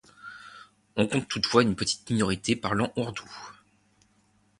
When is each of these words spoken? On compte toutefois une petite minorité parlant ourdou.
On 0.95 1.05
compte 1.05 1.27
toutefois 1.27 1.61
une 1.61 1.75
petite 1.75 2.09
minorité 2.09 2.55
parlant 2.55 2.91
ourdou. 2.95 3.29